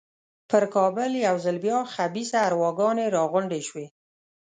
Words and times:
پر 0.49 0.63
کابل 0.75 1.11
یو 1.27 1.35
ځل 1.45 1.57
بیا 1.65 1.79
خبیثه 1.93 2.37
ارواګانې 2.47 3.05
را 3.15 3.23
غونډې 3.31 3.61
شوې. 3.67 3.87